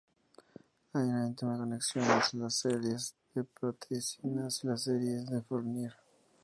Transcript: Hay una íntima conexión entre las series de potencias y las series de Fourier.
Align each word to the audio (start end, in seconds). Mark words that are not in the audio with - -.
Hay 0.93 1.03
una 1.09 1.27
íntima 1.27 1.55
conexión 1.59 2.05
entre 2.09 2.39
las 2.39 2.55
series 2.55 3.13
de 3.35 3.43
potencias 3.43 4.19
y 4.23 4.65
las 4.65 4.81
series 4.81 5.27
de 5.29 5.43
Fourier. 5.43 5.93